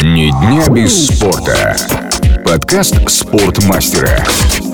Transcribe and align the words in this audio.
Ни 0.00 0.30
дня 0.30 0.68
без 0.68 1.06
спорта. 1.06 1.76
Подкаст 2.44 2.96
«Спортмастера». 3.08 4.24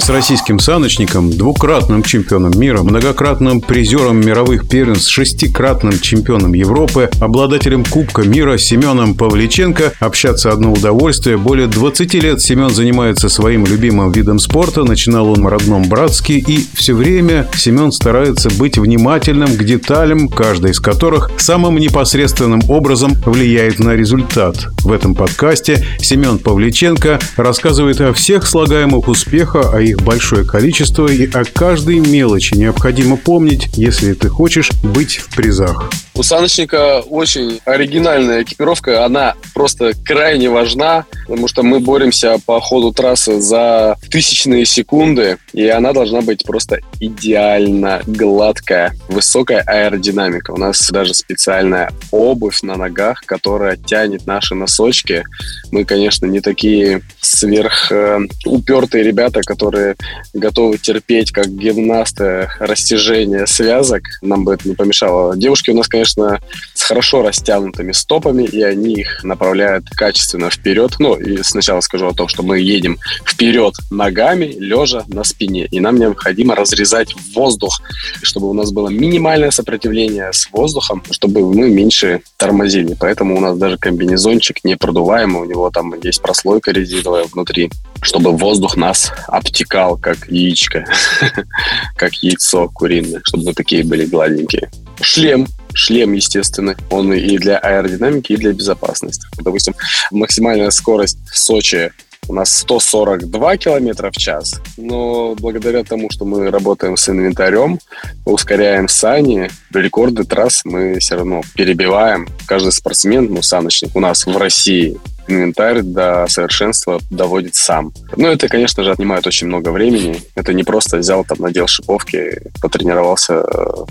С 0.09 0.11
российским 0.11 0.59
саночником, 0.59 1.29
двукратным 1.29 2.03
чемпионом 2.03 2.59
мира, 2.59 2.83
многократным 2.83 3.61
призером 3.61 4.19
мировых 4.23 4.67
первенств, 4.67 5.11
шестикратным 5.11 6.01
чемпионом 6.01 6.55
Европы, 6.55 7.11
обладателем 7.21 7.85
Кубка 7.85 8.23
мира 8.23 8.57
Семеном 8.57 9.15
Павличенко 9.15 9.93
общаться 10.01 10.51
одно 10.51 10.73
удовольствие. 10.73 11.37
Более 11.37 11.67
20 11.67 12.15
лет 12.15 12.41
Семен 12.41 12.71
занимается 12.71 13.29
своим 13.29 13.67
любимым 13.67 14.11
видом 14.11 14.39
спорта. 14.39 14.83
Начинал 14.83 15.29
он 15.29 15.43
в 15.43 15.47
родном 15.47 15.87
Братске 15.91 16.39
и 16.39 16.67
все 16.73 16.95
время 16.95 17.47
Семен 17.55 17.93
старается 17.93 18.49
быть 18.49 18.79
внимательным 18.79 19.59
к 19.59 19.63
деталям, 19.63 20.31
каждая 20.31 20.73
из 20.73 20.81
которых 20.81 21.31
самым 21.37 21.77
непосредственным 21.77 22.63
образом 22.71 23.13
влияет 23.27 23.79
на 23.79 23.95
результат. 23.95 24.69
В 24.83 24.91
этом 24.91 25.15
подкасте 25.15 25.85
Семен 26.01 26.39
Павличенко 26.39 27.19
рассказывает 27.37 28.01
о 28.01 28.15
всех 28.15 28.47
слагаемых 28.47 29.07
успеха, 29.07 29.71
о 29.71 29.83
их 29.83 29.98
большое 30.03 30.45
количество, 30.45 31.07
и 31.07 31.27
о 31.31 31.45
каждой 31.45 32.01
мелочи 32.01 32.55
необходимо 32.55 33.17
помнить, 33.17 33.69
если 33.75 34.15
ты 34.15 34.29
хочешь 34.29 34.71
быть 34.83 35.19
в 35.19 35.35
призах. 35.35 35.91
У 36.19 36.25
саночника 36.25 37.01
очень 37.09 37.61
оригинальная 37.65 38.43
экипировка, 38.43 39.05
она 39.05 39.37
просто 39.55 39.93
крайне 40.05 40.51
важна, 40.51 41.05
потому 41.29 41.47
что 41.47 41.63
мы 41.63 41.79
боремся 41.79 42.39
по 42.45 42.61
ходу 42.61 42.93
трассы 42.93 43.41
за 43.41 43.97
тысячные 44.11 44.67
секунды, 44.67 45.39
и 45.53 45.69
она 45.69 45.93
должна 45.93 46.21
быть 46.21 46.43
просто 46.45 46.81
идеально 46.99 48.03
гладкая, 48.05 48.97
высокая 49.07 49.63
аэродинамика. 49.65 50.51
У 50.51 50.57
нас 50.57 50.91
даже 50.91 51.15
специальная 51.15 51.93
обувь 52.11 52.63
на 52.63 52.75
ногах, 52.75 53.23
которая 53.25 53.77
тянет 53.77 54.27
наши 54.27 54.57
носочки. 54.57 55.23
Мы, 55.71 55.85
конечно, 55.85 56.27
не 56.27 56.41
такие 56.41 57.03
сверх 57.21 57.93
э, 57.93 58.19
ребята, 58.45 59.43
которые 59.43 59.95
готовы 60.35 60.79
терпеть, 60.79 61.31
как 61.31 61.47
гимнасты, 61.47 62.49
растяжение 62.59 63.47
связок. 63.47 64.03
Нам 64.21 64.45
бы 64.45 64.55
это 64.55 64.69
не 64.69 64.75
помешало. 64.75 65.37
Девушки 65.37 65.71
у 65.71 65.77
нас, 65.77 65.87
конечно, 65.87 66.08
с 66.09 66.83
хорошо 66.83 67.23
растянутыми 67.23 67.93
стопами, 67.93 68.45
и 68.45 68.63
они 68.63 68.95
их 68.95 69.23
направляют 69.25 69.89
качественно 69.91 70.51
вперед. 70.51 70.97
Ну, 70.99 71.15
и 71.17 71.43
сначала 71.43 71.81
скажу 71.81 72.07
о 72.07 72.15
том, 72.15 72.29
что 72.29 72.43
мы 72.43 72.61
едем 72.61 72.99
вперед 73.27 73.75
ногами, 73.91 74.47
лежа 74.59 75.05
на 75.09 75.25
спине. 75.25 75.67
И 75.67 75.81
нам 75.81 75.99
необходимо 75.99 76.55
разрезать 76.55 77.15
воздух, 77.35 77.81
чтобы 78.23 78.49
у 78.49 78.53
нас 78.53 78.73
было 78.73 78.89
минимальное 78.89 79.51
сопротивление 79.51 80.33
с 80.33 80.49
воздухом, 80.53 81.03
чтобы 81.11 81.53
мы 81.53 81.69
меньше 81.69 82.23
тормозили. 82.37 82.97
Поэтому 82.99 83.37
у 83.37 83.41
нас 83.41 83.59
даже 83.59 83.77
комбинезончик 83.77 84.65
непродуваемый, 84.65 85.43
у 85.43 85.45
него 85.45 85.71
там 85.71 85.95
есть 86.03 86.23
прослойка 86.23 86.71
резиновая 86.71 87.25
внутри, 87.25 87.71
чтобы 88.01 88.33
воздух 88.33 88.77
нас 88.77 89.13
обтекал, 89.27 89.97
как 89.97 90.29
яичко, 90.29 90.85
как 91.97 92.15
яйцо 92.23 92.69
куриное, 92.69 93.21
чтобы 93.25 93.47
мы 93.47 93.55
такие 93.55 93.85
были 93.85 94.05
гладенькие. 94.07 94.71
Шлем 95.01 95.47
шлем, 95.75 96.13
естественно, 96.13 96.77
он 96.91 97.13
и 97.13 97.39
для 97.39 97.59
аэродинамики, 97.59 98.33
и 98.33 98.37
для 98.37 98.53
безопасности. 98.53 99.27
Допустим, 99.39 99.75
максимальная 100.11 100.71
скорость 100.71 101.19
в 101.31 101.39
Сочи 101.39 101.93
у 102.29 102.35
нас 102.35 102.55
142 102.59 103.57
километра 103.57 104.11
в 104.11 104.17
час, 104.17 104.61
но 104.77 105.35
благодаря 105.35 105.83
тому, 105.83 106.11
что 106.11 106.27
мы 106.27 106.51
работаем 106.51 106.97
с 106.97 107.09
инвентарем, 107.09 107.79
ускоряем 108.27 108.87
сани, 108.87 109.51
рекорды 109.73 110.25
трасс 110.25 110.61
мы 110.65 110.99
все 110.99 111.17
равно 111.17 111.43
перебиваем. 111.55 112.29
Каждый 112.47 112.73
спортсмен, 112.73 113.33
ну, 113.33 113.43
саночник 113.43 113.97
у 113.97 114.01
нас 114.01 114.27
в 114.27 114.37
России 114.37 114.99
инвентарь 115.29 115.83
до 115.83 116.27
совершенства 116.29 117.01
доводит 117.11 117.55
сам. 117.55 117.93
Ну, 118.17 118.29
это, 118.29 118.49
конечно 118.49 118.83
же, 118.83 118.91
отнимает 118.91 119.27
очень 119.27 119.47
много 119.47 119.71
времени. 119.71 120.21
Это 120.35 120.53
не 120.53 120.65
просто 120.65 120.99
взял, 120.99 121.25
там, 121.25 121.39
надел 121.39 121.67
шиповки, 121.67 122.41
потренировался. 122.61 123.45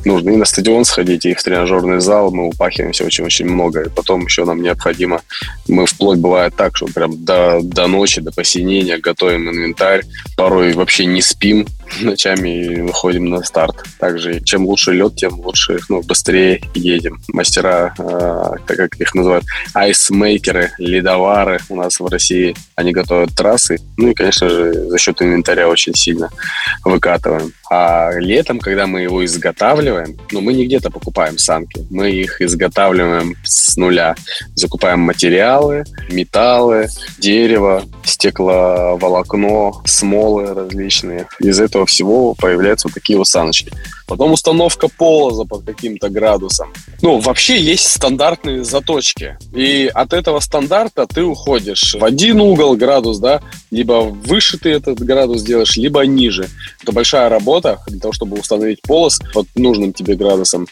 Нужно 0.04 0.32
и 0.32 0.36
на 0.36 0.46
стадион 0.46 0.86
сходить, 0.86 1.26
и 1.26 1.34
в 1.34 1.44
тренажерный 1.44 2.00
зал. 2.02 2.32
Мы 2.32 2.48
упахиваемся 2.48 3.06
очень-очень 3.06 3.46
много. 3.46 3.84
И 3.84 3.90
потом 3.90 4.26
еще 4.26 4.46
нам 4.46 4.62
необходимо... 4.62 5.22
Мы 5.68 5.86
вплоть 5.86 6.20
бывает 6.20 6.56
так, 6.56 6.76
что 6.76 6.88
прям 6.88 7.24
до, 7.24 7.60
до 7.62 7.88
ночи, 7.88 8.22
до 8.22 8.32
посинения 8.32 8.98
готовим 8.98 9.50
инвентарь. 9.50 10.04
Порой 10.36 10.74
вообще 10.74 11.06
не 11.06 11.22
спим, 11.22 11.68
ночами 12.02 12.82
выходим 12.82 13.30
на 13.30 13.44
старт. 13.44 13.84
Также 14.00 14.40
чем 14.42 14.66
лучше 14.66 14.94
лед, 14.94 15.16
тем 15.16 15.40
лучше, 15.40 15.80
ну, 15.90 16.02
быстрее 16.02 16.62
едем. 16.74 17.20
Мастера, 17.30 17.94
э, 17.98 18.52
так 18.66 18.78
как 18.78 18.96
их 18.96 19.14
называют, 19.16 19.46
айсмейкеры, 19.74 20.72
ледовары 20.78 21.60
у 21.70 21.76
нас 21.76 22.00
в 22.00 22.08
России, 22.08 22.56
они 22.76 22.92
готовят 22.92 23.36
трассы. 23.36 23.80
Ну 23.98 24.10
и, 24.10 24.14
конечно 24.14 24.50
же, 24.50 24.90
за 24.90 24.98
счет 24.98 25.22
инвентаря 25.22 25.68
очень 25.68 25.94
сильно 25.94 26.30
выкатываем. 26.84 27.54
А 27.70 28.12
летом, 28.18 28.60
когда 28.60 28.88
мы 28.88 29.02
его 29.02 29.26
изготавливаем, 29.26 30.18
ну, 30.32 30.42
мы 30.42 30.54
не 30.54 30.66
где-то 30.66 30.90
покупаем 30.90 31.38
санки, 31.38 31.86
мы 31.90 32.12
их 32.12 32.42
изготавливаем 32.42 33.36
с 33.44 33.76
нуля. 33.78 34.16
Закупаем 34.56 35.02
материалы, 35.02 35.84
металлы, 36.10 36.88
дерево, 37.18 37.84
стекловолокно, 38.04 39.74
смолы 39.86 40.54
различные. 40.54 41.28
Из 41.40 41.60
этого 41.60 41.86
всего 41.86 42.34
появляются 42.36 42.88
вот 42.88 42.94
такие 42.94 43.18
вот 43.18 43.28
саночки. 43.28 43.72
Потом 44.08 44.32
установка 44.32 44.88
полоза 44.88 45.44
под 45.44 45.66
каким-то 45.66 46.10
градусом. 46.10 46.72
Ну, 47.02 47.20
вообще 47.20 47.60
есть 47.60 47.92
стандартные 47.92 48.64
заточки. 48.64 49.38
И 49.54 49.92
от 49.94 50.14
этого 50.14 50.40
стандарта 50.40 51.06
ты 51.06 51.24
уходишь 51.24 51.96
в 52.00 52.04
один 52.04 52.40
угол 52.40 52.78
градус, 52.78 53.20
да, 53.20 53.42
либо 53.70 54.04
выше 54.04 54.58
ты 54.58 54.70
этот 54.70 55.00
градус 55.00 55.44
делаешь, 55.44 55.76
либо 55.76 56.06
ниже. 56.06 56.48
Это 56.82 56.94
большая 56.94 57.28
работа 57.28 57.57
для 57.60 58.00
того, 58.00 58.14
чтобы 58.14 58.40
установить 58.40 58.82
полос 58.82 59.20
под 59.34 59.48
нужным 59.56 59.94
тебе 59.94 60.16
градусом. 60.16 60.68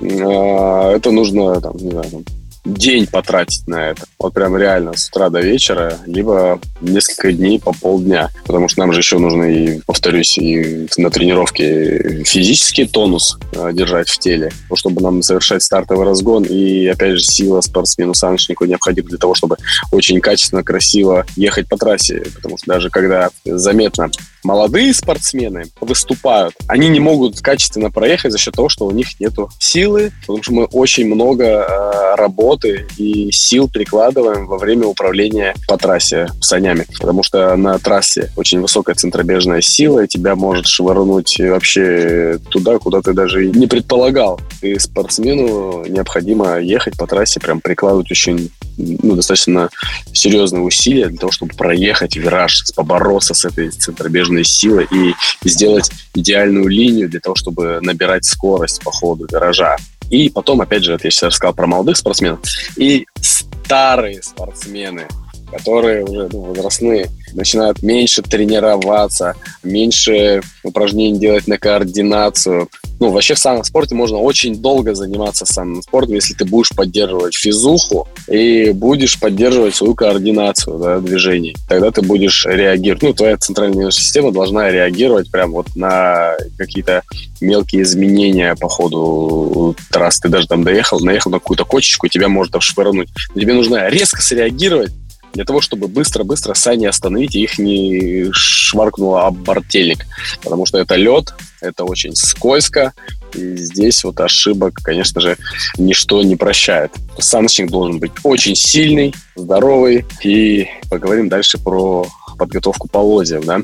А, 0.00 0.92
это 0.94 1.10
нужно, 1.10 1.60
там, 1.60 1.76
не 1.76 1.90
знаю, 1.90 2.10
там, 2.10 2.24
день 2.64 3.06
потратить 3.06 3.66
на 3.66 3.90
это. 3.90 4.04
Вот 4.18 4.34
прям 4.34 4.56
реально 4.56 4.96
с 4.96 5.08
утра 5.08 5.30
до 5.30 5.40
вечера, 5.40 5.98
либо 6.06 6.60
несколько 6.80 7.32
дней 7.32 7.58
по 7.58 7.72
полдня. 7.72 8.30
Потому 8.46 8.68
что 8.68 8.80
нам 8.80 8.92
же 8.92 9.00
еще 9.00 9.18
нужно, 9.18 9.44
и, 9.44 9.80
повторюсь, 9.86 10.36
и 10.38 10.86
на 10.96 11.10
тренировке 11.10 12.24
физический 12.24 12.86
тонус 12.86 13.38
э, 13.52 13.70
держать 13.72 14.08
в 14.08 14.18
теле, 14.18 14.50
чтобы 14.74 15.00
нам 15.00 15.22
совершать 15.22 15.62
стартовый 15.62 16.06
разгон. 16.06 16.44
И, 16.44 16.86
опять 16.86 17.14
же, 17.14 17.22
сила 17.22 17.60
спортсмену-саночнику 17.60 18.66
необходима 18.66 19.08
для 19.08 19.18
того, 19.18 19.34
чтобы 19.34 19.56
очень 19.90 20.20
качественно, 20.20 20.62
красиво 20.62 21.26
ехать 21.36 21.68
по 21.68 21.76
трассе. 21.76 22.24
Потому 22.34 22.58
что 22.58 22.66
даже 22.66 22.90
когда 22.90 23.30
заметно 23.44 24.10
молодые 24.44 24.94
спортсмены 24.94 25.64
выступают, 25.80 26.54
они 26.66 26.88
не 26.88 27.00
могут 27.00 27.40
качественно 27.40 27.90
проехать 27.90 28.32
за 28.32 28.38
счет 28.38 28.54
того, 28.54 28.68
что 28.68 28.86
у 28.86 28.90
них 28.90 29.18
нет 29.20 29.34
силы, 29.58 30.12
потому 30.22 30.42
что 30.42 30.52
мы 30.52 30.64
очень 30.64 31.06
много 31.06 31.44
э, 31.44 32.14
работы 32.16 32.86
и 32.96 33.30
сил 33.32 33.68
прикладываем 33.68 34.46
во 34.46 34.58
время 34.58 34.86
управления 34.86 35.54
по 35.68 35.76
трассе 35.76 36.28
санями, 36.40 36.86
потому 36.98 37.22
что 37.22 37.56
на 37.56 37.78
трассе 37.78 38.30
очень 38.36 38.60
высокая 38.60 38.94
центробежная 38.94 39.60
сила, 39.60 40.04
и 40.04 40.08
тебя 40.08 40.34
может 40.34 40.66
швырнуть 40.66 41.38
вообще 41.38 42.38
туда, 42.50 42.78
куда 42.78 43.00
ты 43.00 43.12
даже 43.12 43.46
не 43.46 43.66
предполагал. 43.66 44.40
И 44.62 44.78
спортсмену 44.78 45.84
необходимо 45.86 46.58
ехать 46.58 46.96
по 46.96 47.06
трассе, 47.06 47.40
прям 47.40 47.60
прикладывать 47.60 48.10
очень 48.10 48.50
ну, 48.76 49.14
достаточно 49.14 49.68
серьезные 50.12 50.62
усилия 50.62 51.08
для 51.08 51.18
того, 51.18 51.32
чтобы 51.32 51.54
проехать 51.54 52.16
вираж, 52.16 52.64
побороться 52.74 53.34
с 53.34 53.44
этой 53.44 53.70
центробежной 53.70 54.29
силой 54.44 54.86
и 54.90 55.14
сделать 55.48 55.90
идеальную 56.14 56.68
линию 56.68 57.08
для 57.08 57.20
того, 57.20 57.34
чтобы 57.34 57.78
набирать 57.82 58.24
скорость 58.24 58.82
по 58.82 58.90
ходу 58.90 59.26
виража. 59.30 59.76
И 60.10 60.28
потом, 60.28 60.60
опять 60.60 60.82
же, 60.82 60.94
это 60.94 61.06
я 61.06 61.10
сейчас 61.10 61.30
рассказал 61.30 61.54
про 61.54 61.66
молодых 61.66 61.96
спортсменов, 61.96 62.40
и 62.76 63.06
старые 63.20 64.22
спортсмены, 64.22 65.06
которые 65.52 66.04
уже 66.04 66.28
ну, 66.32 66.40
возрастные, 66.52 67.08
начинают 67.32 67.82
меньше 67.82 68.22
тренироваться, 68.22 69.36
меньше 69.62 70.42
упражнений 70.64 71.18
делать 71.18 71.46
на 71.46 71.58
координацию. 71.58 72.68
Ну, 73.00 73.10
вообще 73.10 73.34
в 73.34 73.38
самом 73.38 73.64
спорте 73.64 73.94
можно 73.94 74.18
очень 74.18 74.56
долго 74.56 74.94
заниматься 74.94 75.46
самым 75.46 75.82
спортом, 75.82 76.14
если 76.14 76.34
ты 76.34 76.44
будешь 76.44 76.70
поддерживать 76.70 77.34
физуху 77.34 78.08
и 78.28 78.70
будешь 78.70 79.18
поддерживать 79.18 79.74
свою 79.74 79.94
координацию 79.94 80.78
да, 80.78 80.98
движений. 81.00 81.56
Тогда 81.68 81.90
ты 81.90 82.02
будешь 82.02 82.46
реагировать. 82.46 83.02
Ну, 83.02 83.14
твоя 83.14 83.36
центральная 83.36 83.80
нервная 83.80 83.90
система 83.90 84.32
должна 84.32 84.70
реагировать 84.70 85.30
прям 85.30 85.52
вот 85.52 85.74
на 85.74 86.34
какие-то 86.56 87.02
мелкие 87.40 87.82
изменения 87.82 88.54
по 88.54 88.68
ходу 88.68 89.74
трассы. 89.90 90.22
Ты 90.22 90.28
даже 90.28 90.46
там 90.46 90.62
доехал, 90.62 91.00
наехал 91.00 91.30
на 91.30 91.38
какую-то 91.38 91.64
кочечку, 91.64 92.08
тебя 92.08 92.28
может 92.28 92.54
швырнуть. 92.60 93.08
Но 93.34 93.40
тебе 93.40 93.54
нужно 93.54 93.88
резко 93.88 94.22
среагировать, 94.22 94.92
для 95.32 95.44
того, 95.44 95.60
чтобы 95.60 95.88
быстро-быстро 95.88 96.54
сани 96.54 96.86
остановить 96.86 97.34
и 97.34 97.42
их 97.42 97.58
не 97.58 98.30
шваркнуло 98.32 99.26
об 99.26 99.36
бортельник. 99.36 100.06
Потому 100.42 100.66
что 100.66 100.78
это 100.78 100.96
лед, 100.96 101.34
это 101.60 101.84
очень 101.84 102.14
скользко, 102.16 102.92
и 103.34 103.56
здесь 103.56 104.02
вот 104.04 104.20
ошибок, 104.20 104.80
конечно 104.82 105.20
же, 105.20 105.36
ничто 105.78 106.22
не 106.22 106.36
прощает. 106.36 106.92
Саночник 107.18 107.70
должен 107.70 107.98
быть 107.98 108.12
очень 108.22 108.56
сильный, 108.56 109.14
здоровый. 109.36 110.04
И 110.22 110.68
поговорим 110.88 111.28
дальше 111.28 111.58
про 111.58 112.06
подготовку 112.40 112.88
полозьев, 112.88 113.44
да. 113.44 113.60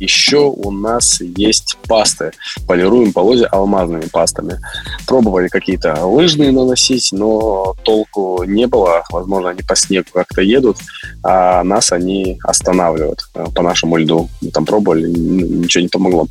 Еще 0.00 0.38
у 0.38 0.70
нас 0.70 1.20
есть 1.20 1.76
пасты. 1.86 2.32
Полируем 2.66 3.12
полозья 3.12 3.46
алмазными 3.48 4.06
пастами. 4.10 4.58
Пробовали 5.06 5.48
какие-то 5.48 6.06
лыжные 6.06 6.50
наносить, 6.50 7.10
но 7.12 7.74
толку 7.84 8.42
не 8.44 8.66
было. 8.66 9.04
Возможно, 9.10 9.50
они 9.50 9.62
по 9.62 9.76
снегу 9.76 10.08
как-то 10.14 10.40
едут, 10.40 10.78
а 11.22 11.62
нас 11.62 11.92
они 11.92 12.38
останавливают 12.42 13.28
по 13.54 13.62
нашему 13.62 13.98
льду. 13.98 14.30
Мы 14.40 14.50
там 14.50 14.64
пробовали, 14.64 15.10
ничего 15.10 15.82
не 15.82 15.88
помогло. 15.88 16.26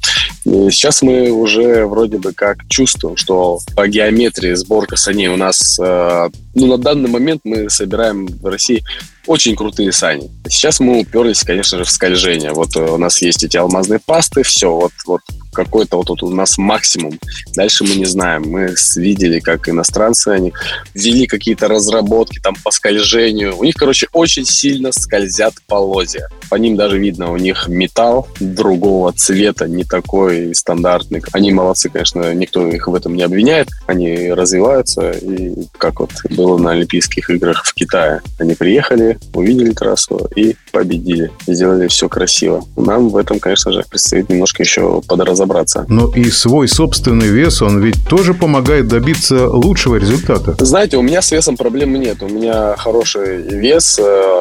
И 0.46 0.70
сейчас 0.72 1.04
мы 1.04 1.30
уже 1.30 1.86
вроде 1.86 2.18
бы 2.18 2.34
как 2.34 2.68
чувствуем, 2.68 3.16
что 3.16 3.60
по 3.76 3.88
геометрии 3.88 4.56
сборка 4.56 4.96
саней 4.96 5.28
у 5.28 5.38
нас, 5.38 5.78
э, 5.80 6.30
ну, 6.56 6.68
на 6.68 6.78
данный 6.80 7.10
момент 7.10 7.42
мы 7.44 7.70
собираем 7.70 8.26
в 8.26 8.46
России 8.48 8.84
очень 9.28 9.56
крутые 9.56 9.92
сани. 9.92 10.30
Сейчас 10.48 10.80
мы 10.80 11.00
уперлись, 11.00 11.44
конечно 11.44 11.78
же, 11.78 11.84
в 11.84 11.90
скольжение. 11.90 12.52
Вот 12.52 12.76
э, 12.76 12.80
у 12.80 12.98
нас 12.98 13.22
есть 13.22 13.44
эти 13.44 13.58
алмазные 13.58 14.00
пасты, 14.00 14.44
все, 14.44 14.72
вот, 14.72 14.92
вот 15.06 15.22
какой-то 15.54 15.98
вот 15.98 16.08
тут 16.08 16.24
у 16.24 16.30
нас 16.30 16.58
максимум. 16.58 17.20
Дальше 17.56 17.84
мы 17.84 17.96
не 17.96 18.06
знаем. 18.06 18.44
Мы 18.44 18.76
видели, 18.96 19.40
как 19.40 19.68
иностранцы, 19.70 20.30
они 20.30 20.54
ввели 20.94 21.26
какие-то 21.26 21.68
разработки 21.68 22.40
там 22.40 22.56
по 22.64 22.72
скольжению. 22.72 23.58
У 23.58 23.64
них, 23.64 23.76
короче, 23.76 24.08
очень 24.12 24.46
сильно 24.46 24.92
скользят 24.92 25.56
полозья. 25.68 26.30
По 26.50 26.56
ним 26.56 26.76
даже 26.76 27.00
видно, 27.00 27.32
у 27.32 27.38
них 27.38 27.68
металл 27.68 28.28
другого 28.40 29.12
цвета, 29.14 29.68
не 29.68 29.84
такой 29.84 30.54
стандартный. 30.56 31.22
Они 31.32 31.52
молодцы, 31.52 31.90
конечно, 31.90 32.34
никто 32.34 32.68
их 32.68 32.88
в 32.88 32.96
этом 32.96 33.16
не 33.16 33.24
обвиняет. 33.24 33.70
Они 33.88 34.32
развиваются, 34.32 35.12
и 35.12 35.54
как 35.78 36.00
вот 36.00 36.12
было 36.30 36.58
на 36.58 36.72
Олимпийских 36.72 37.30
играх 37.30 37.66
в 37.66 37.74
Китае. 37.74 38.22
Они 38.40 38.56
приехали, 38.56 39.18
увидели 39.34 39.72
трассу 39.72 40.28
и 40.36 40.56
победили. 40.72 41.32
Сделали 41.48 41.88
все 41.88 42.10
красиво. 42.10 42.64
Нам 42.76 43.10
в 43.10 43.18
этом, 43.18 43.40
конечно 43.40 43.72
же, 43.72 43.84
предстоит 43.90 44.30
немножко 44.30 44.64
еще 44.64 45.02
подразобраться. 45.08 45.86
Но 45.88 46.12
и 46.14 46.30
свой 46.30 46.68
собственный 46.68 47.28
вес, 47.28 47.62
он 47.62 47.82
ведь 47.82 48.08
тоже 48.08 48.34
помогает 48.34 48.88
добиться 48.88 49.50
лучшего 49.50 49.96
результата. 49.96 50.56
Знаете, 50.64 50.98
у 50.98 51.02
меня 51.02 51.22
с 51.22 51.32
весом 51.32 51.58
проблем 51.58 51.94
нет. 52.00 52.22
У 52.22 52.28
меня 52.28 52.76
хороший 52.78 53.42
вес. 53.42 54.00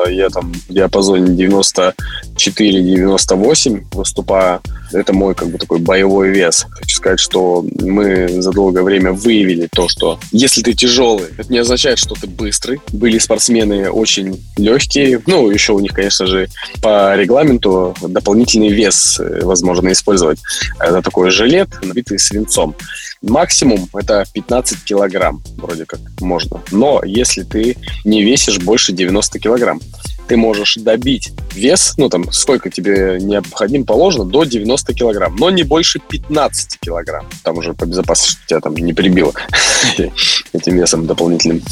Я 0.09 0.31
там 0.31 0.53
в 0.53 0.73
диапазоне 0.73 1.47
94-98 1.47 3.85
выступаю. 3.93 4.61
Это 4.95 5.13
мой 5.13 5.35
как 5.35 5.49
бы 5.49 5.59
такой 5.59 5.79
боевой 5.79 6.31
вес. 6.31 6.67
Хочу 6.71 6.97
сказать, 6.97 7.21
что 7.21 7.65
мы 7.81 8.29
за 8.29 8.53
долгое 8.53 8.83
время 8.83 9.13
выявили 9.13 9.69
то, 9.73 9.89
что 9.89 10.19
если 10.33 10.63
ты 10.63 10.75
тяжелый, 10.75 11.27
это 11.37 11.53
не 11.53 11.59
означает, 11.59 11.99
что 11.99 12.15
ты 12.15 12.27
быстрый. 12.27 12.81
Были 12.93 13.19
спортсмены 13.19 13.91
очень 13.91 14.43
легкие. 14.57 15.21
Ну, 15.27 15.51
еще 15.51 15.73
у 15.73 15.81
них, 15.81 15.93
конечно 15.93 16.27
же, 16.27 16.49
по 16.83 17.17
регламенту 17.17 17.95
дополнительный 18.01 18.69
вес 18.69 19.19
э, 19.19 19.41
возможно 19.43 19.91
использовать. 19.93 20.39
Это 20.79 21.03
такой 21.03 21.31
жилет, 21.31 21.69
набитый 21.83 22.19
свинцом. 22.19 22.75
Максимум 23.23 23.89
это 23.95 24.25
15 24.33 24.85
килограмм, 24.85 25.43
вроде 25.57 25.87
как 25.87 26.01
можно. 26.21 26.61
Но 26.71 27.03
если 27.05 27.43
ты 27.43 27.77
не 28.05 28.23
весишь 28.23 28.59
больше 28.59 28.93
90 28.93 29.39
килограмм, 29.39 29.81
ты 30.27 30.37
можешь 30.37 30.77
добить 30.77 31.33
вес, 31.55 31.95
ну 31.97 32.09
там 32.09 32.31
сколько 32.33 32.71
тебе 32.71 33.19
необходимо 33.21 33.85
положено, 33.85 34.25
до 34.25 34.45
90 34.45 34.84
килограмм, 34.93 35.37
но 35.37 35.51
не 35.51 35.63
больше 35.63 35.99
15 35.99 36.79
килограмм. 36.81 37.27
Там 37.43 37.59
уже 37.59 37.73
по 37.75 37.87
безопасности 37.87 38.41
тебя 38.47 38.61
там 38.61 38.75
не 38.75 38.93
прибило 38.93 39.33
этим 40.53 40.77
весом 40.77 41.07
дополнительным. 41.07 41.63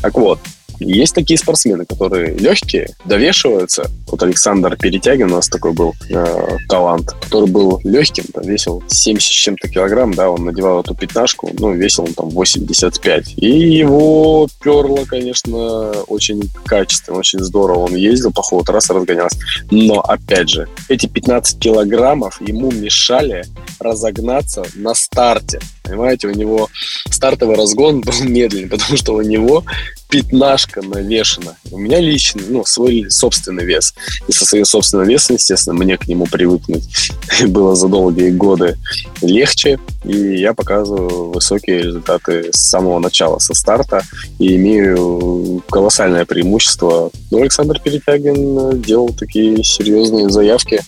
Так 0.00 0.14
вот, 0.14 0.38
есть 0.82 1.14
такие 1.14 1.38
спортсмены, 1.38 1.84
которые 1.84 2.34
легкие, 2.36 2.94
довешиваются. 3.04 3.90
Вот 4.08 4.22
Александр 4.22 4.76
Перетягин 4.76 5.30
у 5.32 5.36
нас 5.36 5.48
такой 5.48 5.72
был 5.72 5.94
э, 6.10 6.56
талант, 6.68 7.12
который 7.22 7.48
был 7.48 7.80
легким, 7.84 8.24
там, 8.32 8.44
весил 8.44 8.82
70 8.88 9.26
с 9.26 9.30
чем-то 9.30 9.68
килограмм, 9.68 10.14
да, 10.14 10.30
он 10.30 10.44
надевал 10.44 10.80
эту 10.80 10.94
пятнашку, 10.94 11.50
ну, 11.58 11.72
весил 11.72 12.04
он 12.04 12.14
там 12.14 12.28
85. 12.30 13.34
И 13.36 13.46
его 13.46 14.48
перло, 14.62 15.04
конечно, 15.04 15.90
очень 16.08 16.50
качественно, 16.64 17.18
очень 17.18 17.40
здорово. 17.40 17.80
Он 17.80 17.96
ездил 17.96 18.32
по 18.32 18.42
ходу 18.42 18.64
трассы, 18.64 18.92
разгонялся. 18.92 19.38
Но, 19.70 20.00
опять 20.00 20.48
же, 20.48 20.68
эти 20.88 21.06
15 21.06 21.58
килограммов 21.58 22.40
ему 22.40 22.70
мешали 22.70 23.44
разогнаться 23.80 24.64
на 24.74 24.94
старте. 24.94 25.60
Понимаете, 25.82 26.28
у 26.28 26.32
него 26.32 26.68
стартовый 27.10 27.56
разгон 27.56 28.00
был 28.00 28.12
медленный, 28.22 28.68
потому 28.68 28.96
что 28.96 29.14
у 29.14 29.22
него 29.22 29.64
пятнашка 30.08 30.82
навешена. 30.82 31.56
У 31.70 31.78
меня 31.78 31.98
личный, 31.98 32.44
ну, 32.48 32.64
свой 32.66 33.10
собственный 33.10 33.64
вес. 33.64 33.94
И 34.28 34.32
со 34.32 34.44
своим 34.44 34.64
собственным 34.64 35.08
весом, 35.08 35.36
естественно, 35.36 35.74
мне 35.74 35.96
к 35.96 36.06
нему 36.06 36.26
привыкнуть 36.26 36.84
было 37.48 37.74
за 37.74 37.88
долгие 37.88 38.30
годы 38.30 38.76
легче. 39.22 39.78
И 40.04 40.38
я 40.38 40.52
показываю 40.52 41.30
высокие 41.30 41.82
результаты 41.82 42.50
с 42.52 42.68
самого 42.68 42.98
начала, 42.98 43.38
со 43.38 43.54
старта. 43.54 44.02
И 44.38 44.54
имею 44.56 45.62
колоссальное 45.70 46.26
преимущество. 46.26 47.10
Но 47.30 47.38
Александр 47.38 47.80
Перетягин 47.80 48.82
делал 48.82 49.10
такие 49.18 49.64
серьезные 49.64 50.28
заявки 50.28 50.82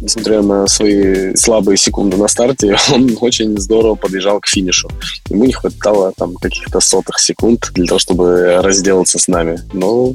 несмотря 0.00 0.42
на 0.42 0.66
свои 0.66 1.34
слабые 1.34 1.76
секунды 1.76 2.16
на 2.16 2.28
старте, 2.28 2.76
он 2.92 3.16
очень 3.20 3.58
здорово 3.58 3.94
подъезжал 3.94 4.40
к 4.40 4.46
финишу. 4.46 4.88
Ему 5.28 5.44
не 5.44 5.52
хватало 5.52 6.12
там 6.16 6.34
каких-то 6.36 6.80
сотых 6.80 7.18
секунд 7.18 7.70
для 7.74 7.86
того, 7.86 7.98
чтобы 7.98 8.58
разделаться 8.62 9.18
с 9.18 9.28
нами. 9.28 9.60
Но 9.72 10.14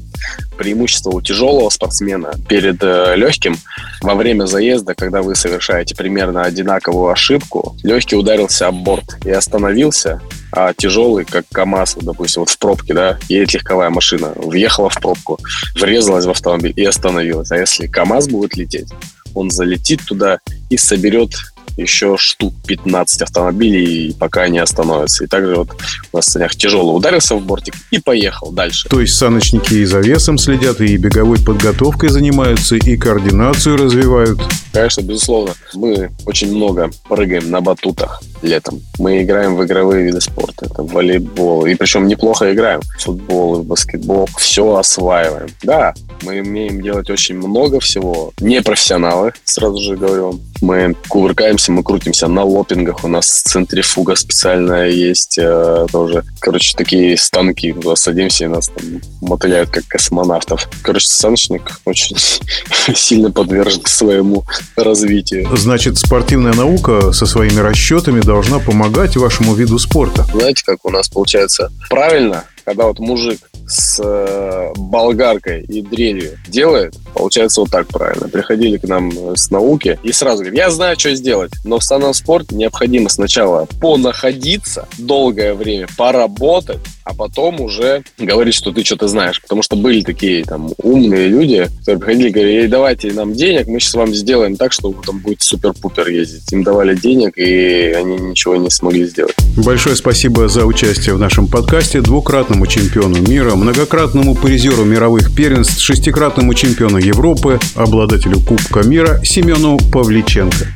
преимущество 0.57 1.11
у 1.11 1.21
тяжелого 1.21 1.69
спортсмена 1.69 2.33
перед 2.47 2.83
э, 2.83 3.15
легким 3.15 3.57
во 4.01 4.15
время 4.15 4.45
заезда, 4.45 4.93
когда 4.93 5.21
вы 5.21 5.35
совершаете 5.35 5.95
примерно 5.95 6.43
одинаковую 6.43 7.11
ошибку, 7.11 7.75
легкий 7.83 8.15
ударился 8.15 8.67
об 8.67 8.75
борт 8.75 9.17
и 9.25 9.31
остановился, 9.31 10.21
а 10.51 10.73
тяжелый, 10.73 11.25
как 11.25 11.45
КАМАЗ, 11.51 11.97
допустим, 12.01 12.43
вот 12.43 12.49
в 12.49 12.57
пробке, 12.57 12.93
да, 12.93 13.17
едет 13.29 13.53
легковая 13.53 13.89
машина, 13.89 14.33
въехала 14.35 14.89
в 14.89 14.99
пробку, 14.99 15.39
врезалась 15.79 16.25
в 16.25 16.29
автомобиль 16.29 16.73
и 16.75 16.83
остановилась. 16.83 17.51
А 17.51 17.57
если 17.57 17.87
КАМАЗ 17.87 18.27
будет 18.27 18.55
лететь, 18.55 18.89
он 19.33 19.49
залетит 19.49 20.01
туда 20.05 20.39
и 20.69 20.77
соберет 20.77 21.31
еще 21.77 22.17
штук 22.17 22.53
15 22.67 23.21
автомобилей, 23.21 24.15
пока 24.19 24.43
они 24.43 24.59
остановятся. 24.59 25.23
И 25.23 25.27
также 25.27 25.55
вот 25.55 25.69
на 26.13 26.21
сценах 26.21 26.55
тяжело 26.55 26.93
ударился 26.93 27.35
в 27.35 27.41
бортик 27.43 27.75
и 27.91 27.99
поехал 27.99 28.51
дальше. 28.51 28.89
То 28.89 29.01
есть 29.01 29.15
саночники 29.15 29.73
и 29.75 29.85
за 29.85 29.99
весом 29.99 30.37
следят, 30.37 30.81
и 30.81 30.97
беговой 30.97 31.39
подготовкой 31.39 32.09
занимаются, 32.09 32.75
и 32.75 32.97
координацию 32.97 33.77
развивают? 33.77 34.39
Конечно, 34.73 35.01
безусловно. 35.01 35.53
Мы 35.73 36.11
очень 36.25 36.55
много 36.55 36.89
прыгаем 37.07 37.49
на 37.49 37.61
батутах 37.61 38.21
летом. 38.41 38.81
Мы 38.99 39.21
играем 39.21 39.55
в 39.55 39.63
игровые 39.65 40.05
виды 40.05 40.21
спорта. 40.21 40.65
Это 40.65 40.83
волейбол. 40.83 41.65
И 41.65 41.75
причем 41.75 42.07
неплохо 42.07 42.53
играем. 42.53 42.81
В 42.81 43.03
футбол 43.03 43.59
и 43.59 43.63
в 43.63 43.65
баскетбол. 43.65 44.27
Все 44.37 44.75
осваиваем. 44.75 45.49
Да, 45.63 45.93
мы 46.23 46.41
умеем 46.41 46.81
делать 46.81 47.09
очень 47.09 47.35
много 47.35 47.79
всего. 47.79 48.31
Не 48.39 48.61
профессионалы, 48.61 49.33
сразу 49.43 49.77
же 49.79 49.97
говорю. 49.97 50.39
Мы 50.61 50.95
кувыркаемся, 51.07 51.71
мы 51.71 51.83
крутимся 51.83 52.27
на 52.27 52.43
лопингах. 52.43 53.03
У 53.03 53.07
нас 53.07 53.41
центрифуга 53.41 54.15
специальная 54.15 54.89
есть 54.89 55.37
э, 55.39 55.87
тоже. 55.91 56.23
Короче, 56.39 56.75
такие 56.77 57.17
станки. 57.17 57.73
Туда 57.73 57.95
садимся 57.95 58.45
и 58.45 58.47
нас 58.47 58.67
там 58.67 59.01
мотыляют, 59.21 59.69
как 59.69 59.85
космонавтов. 59.87 60.69
Короче, 60.83 61.07
саночник 61.07 61.81
очень 61.85 62.15
сильно 62.95 63.31
подвержен 63.31 63.85
своему 63.85 64.43
развитию. 64.75 65.47
Значит, 65.55 65.97
спортивная 65.97 66.53
наука 66.53 67.11
со 67.11 67.25
своими 67.25 67.59
расчетами 67.59 68.21
должна 68.21 68.59
помогать 68.59 69.15
вашему 69.17 69.53
виду 69.53 69.79
спорта. 69.79 70.23
Знаете, 70.33 70.63
как 70.65 70.85
у 70.85 70.89
нас 70.89 71.09
получается 71.09 71.71
правильно, 71.89 72.45
когда 72.65 72.85
вот 72.85 72.99
мужик 72.99 73.39
с 73.67 74.01
э, 74.03 74.73
болгаркой 74.75 75.63
и 75.63 75.81
дрелью 75.81 76.37
делает, 76.47 76.95
получается 77.13 77.61
вот 77.61 77.69
так 77.69 77.87
правильно. 77.87 78.27
Приходили 78.27 78.77
к 78.77 78.83
нам 78.83 79.35
с 79.35 79.49
науки 79.49 79.99
и 80.03 80.11
сразу 80.11 80.39
говорят, 80.39 80.57
я 80.57 80.71
знаю, 80.71 80.99
что 80.99 81.15
сделать, 81.15 81.51
но 81.63 81.79
в 81.79 81.83
санном 81.83 82.13
спорте 82.13 82.55
необходимо 82.55 83.09
сначала 83.09 83.67
понаходиться 83.79 84.87
долгое 84.97 85.53
время, 85.53 85.87
поработать, 85.97 86.79
а 87.11 87.13
потом 87.13 87.59
уже 87.59 88.03
говорить, 88.17 88.55
что 88.55 88.71
ты 88.71 88.83
что-то 88.83 89.07
знаешь. 89.07 89.41
Потому 89.41 89.61
что 89.61 89.75
были 89.75 90.01
такие 90.01 90.43
там 90.43 90.71
умные 90.81 91.27
люди, 91.27 91.67
которые 91.79 91.99
приходили 91.99 92.29
и 92.29 92.31
говорили, 92.31 92.67
давайте 92.67 93.11
нам 93.11 93.33
денег, 93.33 93.67
мы 93.67 93.79
сейчас 93.79 93.95
вам 93.95 94.13
сделаем 94.13 94.55
так, 94.55 94.71
что 94.71 94.93
там 95.05 95.19
будет 95.19 95.41
супер-пупер 95.41 96.07
ездить. 96.07 96.51
Им 96.53 96.63
давали 96.63 96.95
денег, 96.95 97.37
и 97.37 97.93
они 97.97 98.17
ничего 98.17 98.55
не 98.55 98.69
смогли 98.69 99.05
сделать. 99.05 99.35
Большое 99.57 99.95
спасибо 99.95 100.47
за 100.47 100.65
участие 100.65 101.15
в 101.15 101.19
нашем 101.19 101.47
подкасте 101.47 102.01
двукратному 102.01 102.65
чемпиону 102.65 103.21
мира, 103.21 103.55
многократному 103.55 104.35
призеру 104.35 104.85
мировых 104.85 105.35
первенств, 105.35 105.79
шестикратному 105.79 106.53
чемпиону 106.53 106.97
Европы, 106.97 107.59
обладателю 107.75 108.39
Кубка 108.39 108.87
мира 108.87 109.21
Семену 109.23 109.77
Павличенко. 109.91 110.67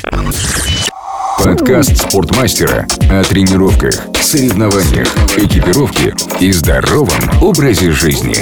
Подкаст 1.38 1.98
спортмастера 1.98 2.88
о 3.10 3.24
тренировках, 3.24 4.08
соревнованиях, 4.22 5.08
экипировке 5.38 6.13
и 6.39 6.51
здоровом 6.51 7.10
образе 7.42 7.92
жизни. 7.92 8.36